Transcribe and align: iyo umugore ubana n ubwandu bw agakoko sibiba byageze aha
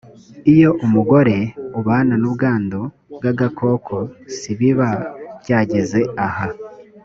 iyo 0.53 0.69
umugore 0.85 1.35
ubana 1.79 2.15
n 2.21 2.23
ubwandu 2.29 2.79
bw 3.17 3.23
agakoko 3.31 3.95
sibiba 4.37 4.89
byageze 5.41 5.99
aha 6.25 6.47